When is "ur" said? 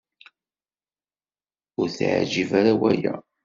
1.79-1.87